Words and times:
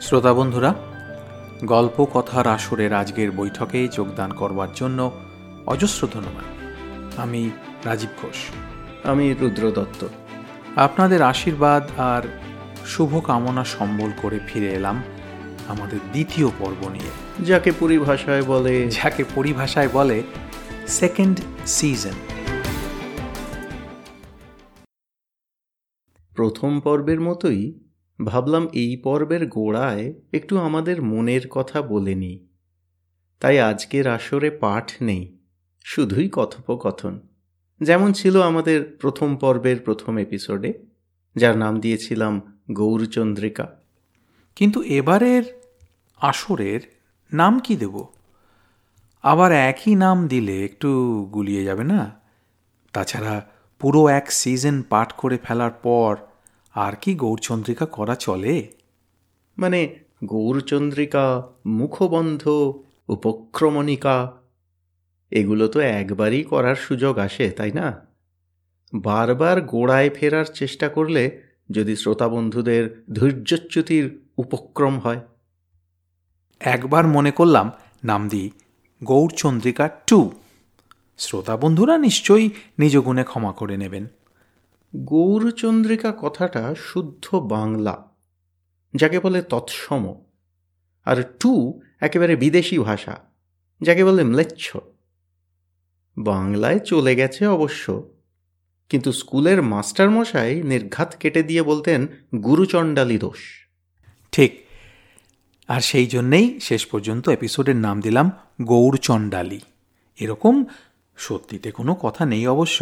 শ্রোতা 0.00 0.34
বন্ধুরা 0.34 0.74
গল্প 1.64 2.06
কথার 2.14 2.46
আসরের 2.46 2.92
আজকের 2.92 3.30
বৈঠকে 3.30 3.88
যোগদান 3.88 4.32
করবার 4.32 4.68
জন্য 4.74 5.10
অজস্র 5.66 6.08
ধন্যবাদ। 6.12 6.44
আমি 7.18 7.50
রাজীব 7.84 8.10
ঘোষ। 8.22 8.36
আমি 9.06 9.34
রুদ্র 9.40 9.70
দত্ত। 9.70 10.06
আপনাদের 10.76 11.22
আশীর্বাদ 11.22 11.88
আর 11.98 12.22
শুভকামনা 12.86 13.64
সম্বল 13.64 14.12
করে 14.22 14.40
ফিরে 14.46 14.72
এলাম 14.72 15.02
আমাদের 15.68 15.98
দ্বিতীয় 16.12 16.48
পর্ব 16.58 16.88
নিয়ে। 16.88 17.44
যাকে 17.44 17.72
পরিভাষায় 17.80 18.42
বলে 18.42 18.90
যাকে 18.90 19.24
পরিভাষায় 19.34 19.88
বলে 19.92 20.22
সেকেন্ড 20.86 21.40
সিজন 21.66 22.16
প্রথম 26.34 26.80
পর্বের 26.80 27.20
মতোই 27.20 27.89
ভাবলাম 28.24 28.68
এই 28.72 28.96
পর্বের 28.96 29.46
গোড়ায় 29.46 30.14
একটু 30.32 30.58
আমাদের 30.58 31.02
মনের 31.02 31.48
কথা 31.48 31.82
বলে 31.82 32.14
নিই। 32.14 32.46
তাই 33.40 33.60
আজকের 33.60 34.08
আসরে 34.08 34.50
পাঠ 34.50 34.92
নেই, 35.02 35.38
শুধুই 35.84 36.28
কথোপকথন। 36.32 37.20
যেমন 37.80 38.12
ছিল 38.12 38.42
আমাদের 38.42 38.96
প্রথম 39.00 39.36
পর্বের 39.36 39.78
প্রথম 39.80 40.18
এপিসোডে 40.18 40.72
যার 41.36 41.58
নাম 41.58 41.80
দিয়েছিলাম 41.80 42.60
গৌরচন্দ্রিকা। 42.72 43.76
কিন্তু 44.56 44.82
এবারের 44.82 45.42
আসরের 46.16 46.80
নাম 47.32 47.58
কি 47.58 47.76
দেব? 47.76 48.06
আবার 49.22 49.52
একই 49.52 49.94
নাম 49.94 50.28
দিলে 50.28 50.64
একটু 50.64 50.90
গুলিয়ে 51.32 51.64
যাবে 51.64 51.84
না? 51.84 52.20
তাছাড়া 52.92 53.46
পুরো 53.78 54.08
এক 54.08 54.32
সিজন 54.32 54.82
পাঠ 54.82 55.12
করে 55.12 55.38
ফেলার 55.38 55.70
পর 55.70 56.16
আর 56.74 56.92
কি 57.00 57.14
গৌরচন্দ্রিকা 57.14 57.86
করা 57.86 58.14
চলে? 58.14 58.72
মানে 59.58 59.98
গৌরচন্দ্রিকা 60.24 61.42
মুখবন্ধ 61.66 62.48
উপক্রমণিকা 63.08 64.32
এগুলো 65.30 65.68
তো 65.68 65.80
একবারই 65.80 66.42
করার 66.42 66.76
সুযোগ 66.76 67.18
আসে 67.18 67.50
তাই 67.50 67.72
না? 67.72 68.06
বারবার 68.94 69.60
গোড়ায় 69.60 70.10
ফেরার 70.10 70.44
চেষ্টা 70.44 70.88
করলে 70.88 71.42
যদি 71.70 71.96
শ্রোতা 71.96 72.28
বন্ধুদের 72.28 73.04
ধৈর্যচ্যুতির 73.12 74.20
উপক্রম 74.36 74.98
হয়। 74.98 75.20
একবার 76.60 77.06
মনে 77.06 77.30
করলাম 77.30 77.70
নাম 78.04 78.28
দিই 78.28 78.50
গৌরচন্দ্রিকা 79.04 79.88
টু। 80.06 80.32
শ্রোতা 81.18 81.56
বন্ধুরা 81.56 81.98
নিশ্চয়ই 81.98 82.50
নিজ 82.78 82.98
গুণে 82.98 83.24
ক্ষমা 83.24 83.52
করে 83.52 83.76
নেবেন। 83.76 84.06
গৌরচন্দ্রিকা 84.94 86.10
কথাটা 86.22 86.62
শুদ্ধ 86.88 87.26
বাংলা, 87.54 87.94
যাকে 88.94 89.18
বলে 89.20 89.40
তৎসম, 89.42 90.04
আর 91.06 91.18
টু 91.40 91.52
একেবারে 92.00 92.34
বিদেশি 92.36 92.76
ভাষা, 92.78 93.14
যাকে 93.80 94.02
বলে 94.04 94.22
ম্লেচ্ছ। 94.24 94.64
বাংলায় 96.16 96.78
চলে 96.90 97.12
গেছে 97.16 97.42
অবশ্য, 97.46 97.84
কিন্তু 98.90 99.10
স্কুলের 99.12 99.58
মাস্টারমশাই 99.62 100.52
নির্ঘাত 100.62 101.10
কেটে 101.20 101.42
দিয়ে 101.42 101.62
বলতেন 101.62 102.00
গুরুচণ্ডালী 102.46 103.18
দোষ। 103.18 103.40
ঠিক, 104.32 104.52
আর 105.68 105.80
সেই 105.80 106.06
জন্যেই 106.06 106.46
শেষ 106.60 106.82
পর্যন্ত 106.86 107.24
এপিসোডের 107.28 107.78
নাম 107.86 107.96
দিলাম 108.00 108.26
গৌরচণ্ডালী। 108.62 109.60
এরকম 110.18 110.54
সত্যিতে 111.18 111.68
কোনো 111.70 111.92
কথা 111.94 112.22
নেই 112.26 112.44
অবশ্য, 112.46 112.78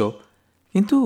কিন্তু 0.75 0.97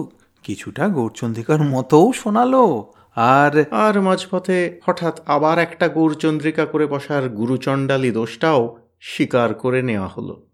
কিছুটা 0.42 0.88
গৌরচন্দ্রিকার 0.88 1.62
মতোও 1.62 2.12
শোনালো। 2.12 2.92
আর 3.14 3.64
আর 3.70 4.00
মাঝপথে 4.00 4.80
হঠাৎ 4.84 5.20
আবার 5.26 5.58
একটা 5.58 5.88
গৌরচন্দ্রিকা 5.88 6.66
করে 6.66 6.86
বসার 6.86 7.28
গুরুচণ্ডালী 7.28 8.10
দোষটাও 8.10 8.78
স্বীকার 9.00 9.54
করে 9.54 9.82
নেওয়া 9.82 10.08
হলো। 10.08 10.47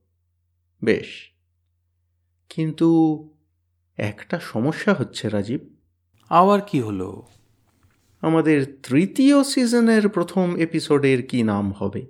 বেশ। 0.84 1.06
কিন্তু 2.49 2.88
একটা 3.97 4.41
সমস্যা 4.41 4.94
হচ্ছে 4.99 5.28
রাজীব। 5.28 5.60
আবার 6.28 6.60
কি 6.60 6.81
হলো? 6.81 7.22
আমাদের 8.20 8.78
তৃতীয় 8.82 9.44
সিজনের 9.44 10.09
প্রথম 10.09 10.56
এপিসোডের 10.56 11.26
কি 11.26 11.43
নাম 11.43 11.72
হবে? 11.72 12.06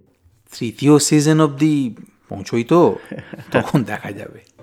তৃতীয় 0.59 0.99
সিজন 0.99 1.41
অবধি 1.41 1.95
পৌঁছই 2.29 2.65
তো 2.65 2.97
তখন 3.53 3.85
দেখা 3.85 4.13
যাবে। 4.13 4.58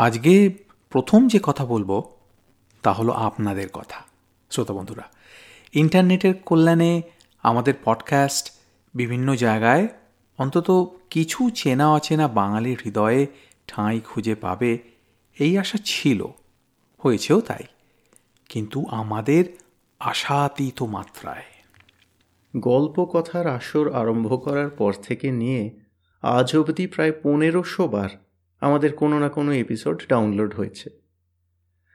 আজকে 0.00 0.50
প্রথম 0.90 1.28
যে 1.28 1.38
কথা 1.42 1.66
বলব, 1.66 2.02
তা 2.82 2.92
হলো 2.92 3.12
আপনাদের 3.12 3.68
কথা। 3.68 4.02
শ্রোতা 4.50 4.74
বন্ধুরা, 4.74 5.02
ইন্টারনেটের 5.72 6.34
কল্যাণে 6.34 7.02
আমাদের 7.42 7.74
পডকাস্ট 7.84 8.52
বিভিন্ন 8.94 9.34
জায়গায় 9.34 9.88
অন্তত 10.38 10.96
কিছু 11.10 11.50
চেনা 11.50 11.92
অচেনা 11.92 12.28
বাঙালির 12.28 12.78
হৃদয়ে 12.84 13.26
ঠাঁই 13.66 14.00
খুঁজে 14.00 14.34
পাবে, 14.34 14.78
এই 15.38 15.58
আশা 15.58 15.78
ছিল। 15.84 16.26
হয়েছেও 16.98 17.40
তাই। 17.40 17.64
কিন্তু 18.48 18.84
আমাদের 18.90 19.44
আশাতীত 19.98 20.82
মাত্রায়। 20.82 21.44
গল্প 22.56 23.04
কথার 23.04 23.46
আসর 23.46 23.92
আরম্ভ 23.92 24.44
করার 24.44 24.70
পর 24.70 24.92
থেকে 24.92 25.30
নিয়ে 25.30 25.70
আজ 26.22 26.56
অবধি 26.56 26.86
প্রায় 26.86 27.12
পনেরোশো 27.22 27.88
বার 27.88 28.08
আমাদের 28.60 28.92
কোনো 28.92 29.18
না 29.18 29.28
কোনো 29.28 29.52
এপিসোড 29.52 30.02
ডাউনলোড 30.08 30.54
হয়েছে। 30.54 30.90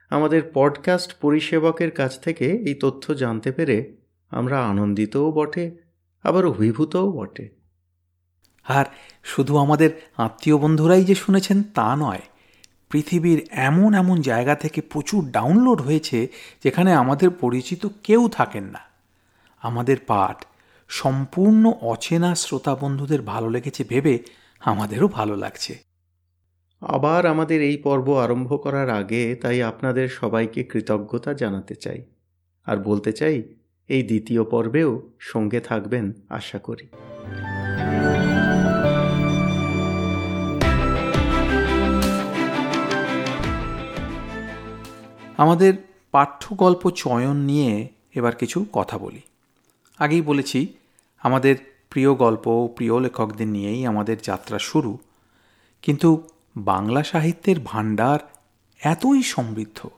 আমাদের 0.09 0.41
পডকাস্ট 0.53 1.19
পরিষেবকের 1.21 1.91
কাছ 1.91 2.19
থেকে 2.19 2.45
এই 2.45 2.73
তথ্য 2.73 3.13
জানতে 3.13 3.51
পেরে 3.51 3.97
আমরা 4.29 4.65
আনন্দিতও 4.65 5.31
বটে, 5.31 5.77
আবার 6.23 6.45
অভিভূতও 6.45 7.11
বটে। 7.11 7.49
আর 8.63 8.85
শুধু 9.23 9.57
আমাদের 9.57 9.89
আত্মীয় 10.17 10.57
বন্ধুরাই 10.57 11.05
যে 11.05 11.15
শুনেছেন 11.15 11.63
তা 11.63 11.95
নয়, 11.95 12.21
পৃথিবীর 12.89 13.47
এমন 13.51 13.93
এমন 13.93 14.21
জায়গা 14.21 14.55
থেকে 14.55 14.81
প্রচুর 14.81 15.29
ডাউনলোড 15.29 15.81
হয়েছে 15.81 16.27
যেখানে 16.63 16.93
আমাদের 16.93 17.29
পরিচিত 17.29 17.87
কেউ 18.03 18.29
থাকেন 18.29 18.63
না। 18.63 18.79
আমাদের 19.61 19.97
পাঠ 20.07 20.45
সম্পূর্ণ 20.87 21.73
অচেনা 21.81 22.35
শ্রোতা 22.35 22.75
বন্ধুদের 22.75 23.21
ভালো 23.21 23.49
লেগেছে 23.49 23.83
ভেবে 23.83 24.23
আমাদেরও 24.59 25.07
ভালো 25.07 25.35
লাগছে। 25.35 25.84
আবার 26.81 27.25
আমাদের 27.25 27.61
এই 27.61 27.77
পর্ব 27.77 28.17
আরম্ভ 28.17 28.63
করার 28.63 28.89
আগে 28.89 29.35
তাই 29.35 29.63
আপনাদের 29.63 30.09
সবাইকে 30.09 30.63
কৃতজ্ঞতা 30.63 31.33
জানাতে 31.33 31.75
চাই। 31.75 32.05
আর 32.65 32.77
বলতে 32.77 33.11
চাই, 33.11 33.43
এই 33.87 34.03
দ্বিতীয় 34.03 34.43
পর্বেও 34.43 35.09
সঙ্গে 35.19 35.59
থাকবেন, 35.59 36.13
আশা 36.29 36.59
করি। 36.59 36.87
আমাদের 45.37 45.73
পাঠ্য 46.11 46.55
গল্প 46.55 46.89
চয়ন 46.89 47.37
নিয়ে 47.37 47.87
এবার 48.15 48.35
কিছু 48.35 48.65
কথা 48.73 48.97
বলি। 48.97 49.21
আগেই 49.99 50.21
বলেছি, 50.21 50.73
আমাদের 51.19 51.55
প্রিয় 51.89 52.13
গল্প 52.13 52.69
প্রিয় 52.75 52.99
লেখকদের 52.99 53.47
নিয়েই 53.47 53.85
আমাদের 53.85 54.17
যাত্রা 54.23 54.59
শুরু। 54.59 54.97
কিন্তু 55.81 56.23
বাংলা 56.57 57.03
সাহিত্যের 57.03 57.55
ভাণ্ডার 57.63 58.19
এতই 58.79 59.23
সমৃদ্ধ 59.23 59.89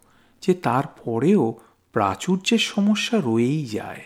যে 0.42 0.54
তারপরেও 0.54 1.59
প্রাচুর্যের 1.92 2.57
সমস্যা 2.57 3.21
রয়েই 3.25 3.65
যায়। 3.65 4.01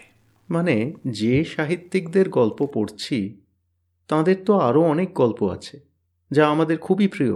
মানে 0.50 0.94
যে 1.07 1.44
সাহিত্যিকদের 1.45 2.30
গল্প 2.30 2.65
পড়ছি, 2.74 3.42
তাঁদের 4.07 4.36
তো 4.45 4.57
আরও 4.57 4.81
অনেক 4.81 5.13
গল্প 5.13 5.51
আছে, 5.51 5.80
যা 6.31 6.50
আমাদের 6.50 6.77
খুবই 6.77 7.07
প্রিয়। 7.07 7.33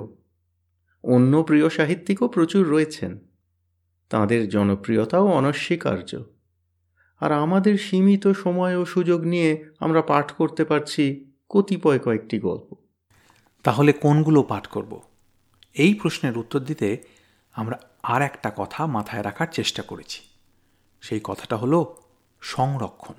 অন্য 1.03 1.43
প্রিয় 1.43 1.69
সাহিত্যিকও 1.69 2.27
প্রচুর 2.27 2.67
রয়েছেন। 2.67 3.19
তাঁদের 4.09 4.49
জনপ্রিয়তাও 4.49 5.27
অনস্বীকার্য। 5.27 6.23
আর 7.19 7.31
আমাদের 7.31 7.77
সীমিত 7.77 8.27
সময় 8.27 8.77
ও 8.77 8.85
সুযোগ 8.85 9.21
নিয়ে 9.21 9.65
আমরা 9.79 10.01
পাঠ 10.01 10.31
করতে 10.31 10.65
পারছি 10.65 11.31
কতিপয় 11.49 11.99
কয়েকটি 11.99 12.39
গল্প। 12.39 12.84
তাহলে 13.65 13.93
কোনগুলো 13.93 14.43
পাঠ 14.43 14.67
করব? 14.67 15.01
এই 15.73 15.93
প্রশ্নের 15.93 16.37
উত্তর 16.37 16.59
দিতে 16.59 17.03
আমরা 17.53 17.79
আর 18.03 18.21
একটা 18.21 18.51
কথা 18.55 18.85
মাথায় 18.85 19.23
রাখার 19.23 19.47
চেষ্টা 19.51 19.81
করেছি। 19.81 20.21
সেই 21.01 21.19
কথাটা 21.23 21.57
হলো 21.57 21.95
সংরক্ষণ। 22.41 23.13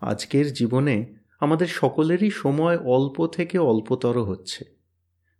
আজকের 0.00 0.52
জীবনে 0.52 1.14
আমাদের 1.40 1.66
সকলেরই 1.66 2.30
সময় 2.30 2.78
অল্প 2.78 3.26
থেকে 3.26 3.58
অল্পতর 3.58 4.22
হচ্ছে। 4.22 4.64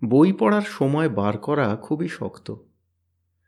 বই 0.05 0.33
পড়ার 0.33 0.62
সময় 0.62 1.09
বার 1.09 1.39
করা 1.39 1.77
খুবই 1.77 2.09
শক্ত। 2.09 2.55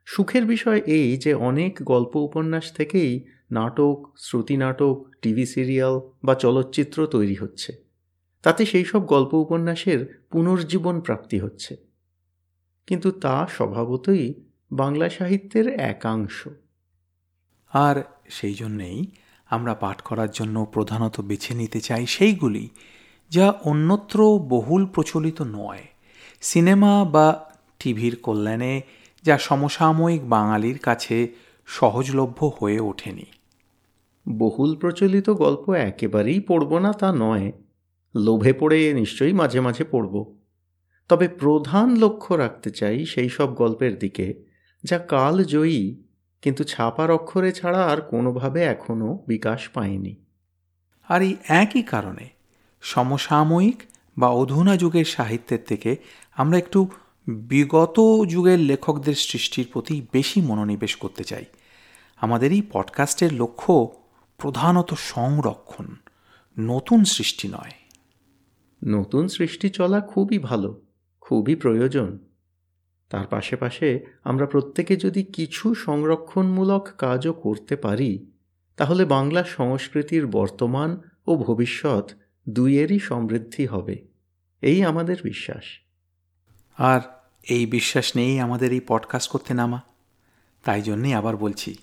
সুখের 0.04 0.44
বিষয় 0.44 0.80
এই 0.80 1.16
যে 1.16 1.34
অনেক 1.34 1.82
গল্প 1.82 2.16
উপন্যাস 2.16 2.72
থেকেই 2.72 3.26
নাটক 3.50 4.14
শ্রুতি 4.18 4.56
নাটক 4.56 5.06
টিভি 5.22 5.46
সিরিয়াল 5.46 6.00
বা 6.24 6.34
চলচ্চিত্র 6.34 7.06
তৈরি 7.06 7.34
হচ্ছে। 7.34 7.85
তাতে 8.46 8.66
সেই 8.66 8.84
সব 8.84 9.06
গল্প 9.06 9.34
উপন্যাসের 9.34 10.26
পুনর্জীবন 10.30 11.00
প্রাপ্তি 11.00 11.38
হচ্ছে। 11.38 11.76
কিন্তু 12.86 13.10
তা 13.10 13.46
স্বভাবতই 13.56 14.34
বাংলা 14.72 15.10
সাহিত্যের 15.10 15.68
একাংশ। 15.68 16.48
আর 17.72 18.04
সেই 18.28 18.54
জন্যেই 18.54 19.06
আমরা 19.46 19.74
পাঠ 19.74 20.00
করার 20.00 20.28
জন্য 20.30 20.66
প্রধানত 20.72 21.20
বেছে 21.20 21.54
নিতে 21.54 21.80
চাই 21.80 22.06
সেইগুলি 22.06 22.68
যা 23.30 23.50
অন্যত্র 23.50 24.38
বহুল 24.38 24.86
প্রচলিত 24.86 25.42
নয়। 25.42 25.84
সিনেমা 26.40 27.04
বা 27.04 27.54
টিভির 27.78 28.16
কল্যাণে 28.16 28.82
যা 29.22 29.38
সমসাময়িক 29.38 30.28
বাঙালির 30.28 30.78
কাছে 30.78 31.34
সহজলভ্য 31.66 32.52
হয়ে 32.60 32.80
ওঠেনি। 32.80 33.24
বহুল 34.28 34.76
প্রচলিত 34.76 35.30
গল্প 35.30 35.70
একেবারেই 35.70 36.40
পড়ব 36.40 36.78
না 36.78 36.92
তা 36.92 37.12
নয় 37.12 37.52
লোভে 38.16 38.52
পড়ে 38.52 38.94
নিশ্চয়ই 38.94 39.32
মাঝে 39.32 39.60
মাঝে 39.60 39.84
পড়ব। 39.84 40.36
তবে 41.08 41.28
প্রধান 41.28 41.96
লক্ষ্য 41.96 42.34
রাখতে 42.34 42.70
চাই 42.70 43.06
সেই 43.06 43.28
সব 43.28 43.54
গল্পের 43.54 43.98
দিকে, 43.98 44.44
যা 44.84 44.98
কাল 44.98 45.44
জয়ী 45.44 46.02
কিন্তু 46.42 46.64
ছাপার 46.64 47.10
অক্ষরে 47.10 47.52
ছাড়া 47.52 47.86
আর 47.86 48.00
কোনোভাবে 48.00 48.62
এখনও 48.62 49.24
বিকাশ 49.26 49.68
পায়নি। 49.68 50.16
আর 51.08 51.22
এই 51.22 51.36
একই 51.48 51.82
কারণে 51.82 52.28
সমসাময়িক 52.80 53.82
বা 54.18 54.28
অধুনা 54.28 54.76
যুগের 54.76 55.04
সাহিত্যের 55.04 55.58
থেকে 55.66 55.96
আমরা 56.36 56.58
একটু 56.58 56.88
বিগত 57.28 58.00
যুগের 58.28 58.58
লেখকদের 58.58 59.14
সৃষ্টির 59.14 59.66
প্রতি 59.72 60.06
বেশি 60.12 60.40
মনোনিবেশ 60.40 60.96
করতে 60.96 61.24
চাই। 61.24 61.44
আমাদের 62.20 62.52
এই 62.52 62.62
পডকাস্টের 62.72 63.32
লক্ষ্য 63.32 63.88
প্রধানত 64.38 64.94
সংরক্ষণ, 64.94 65.86
নতুন 66.58 67.04
সৃষ্টি 67.04 67.48
নয়। 67.48 67.70
নতুন 68.86 69.28
সৃষ্টি 69.28 69.68
চলা 69.68 70.00
খুবই 70.00 70.38
ভালো, 70.38 70.82
খুবই 71.20 71.54
প্রয়োজন। 71.54 72.18
তার 73.10 73.26
পাশে 73.26 73.56
পাশে 73.56 74.06
আমরা 74.24 74.46
প্রত্যেকে 74.46 74.96
যদি 74.96 75.22
কিছু 75.22 75.74
সংরক্ষণমূলক 75.74 76.88
কাজও 76.98 77.32
করতে 77.32 77.76
পারি, 77.76 78.26
তাহলে 78.76 79.04
বাংলা 79.04 79.44
সংস্কৃতির 79.44 80.26
বর্তমান 80.26 81.00
ও 81.26 81.36
ভবিষ্যৎ 81.36 82.10
দুইয়েরই 82.48 82.98
সমৃদ্ধি 82.98 83.66
হবে। 83.66 84.04
এই 84.60 84.84
আমাদের 84.84 85.16
বিশ্বাস। 85.22 85.64
আর 86.76 87.00
এই 87.48 87.66
বিশ্বাস 87.66 88.16
নিয়েই 88.16 88.40
আমাদের 88.40 88.72
এই 88.72 88.80
পডকাস্ট 88.86 89.30
করতে 89.30 89.54
নামা। 89.54 89.80
তাই 90.64 90.82
জন্যেই 90.82 91.14
আবার 91.14 91.36
বলছি, 91.36 91.76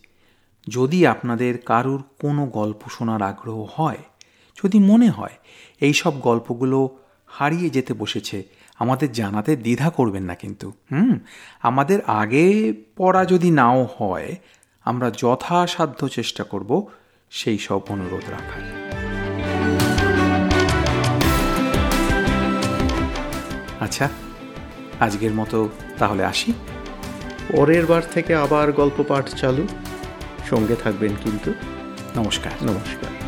যদি 0.67 1.07
আপনাদের 1.07 1.57
কারুর 1.57 2.03
কোনো 2.21 2.45
গল্প 2.45 2.89
শোনার 2.89 3.21
আগ্রহ 3.21 3.67
হয় 3.75 3.97
যদি 4.57 4.79
মনে 4.79 5.09
হয় 5.09 5.31
এই 5.81 5.93
সব 5.93 6.19
গল্পগুলো 6.21 6.97
হারিয়ে 7.27 7.69
যেতে 7.69 7.93
বসেছে 7.93 8.43
আমাদের 8.79 9.11
জানাতে 9.11 9.55
দ্বিধা 9.55 9.89
করবেন 9.89 10.23
না 10.23 10.35
কিন্তু 10.35 10.71
হুম? 10.91 11.19
আমাদের 11.61 11.99
আগে 12.01 12.73
পড়া 12.95 13.25
যদি 13.25 13.51
নাও 13.51 13.87
হয় 13.97 14.35
আমরা 14.85 15.11
যথাসাধ্য 15.17 16.07
চেষ্টা 16.07 16.43
করব 16.43 16.87
সেই 17.29 17.57
সব 17.57 17.81
অনুরোধ 17.89 18.29
রাখার। 18.29 18.63
আচ্ছা 23.79 24.09
আজকের 24.99 25.33
মতো 25.33 25.69
তাহলে 25.97 26.25
আসি। 26.25 26.53
পরের 27.51 27.85
বার 27.85 28.01
থেকে 28.13 28.35
আবার 28.35 28.71
গল্প 28.71 29.03
পাঠ 29.07 29.35
চালু। 29.35 29.67
সঙ্গে 30.49 30.75
থাকবেন 30.75 31.11
কিন্তু। 31.23 31.53
নমস্কার। 32.15 32.51
নমস্কার। 32.61 33.22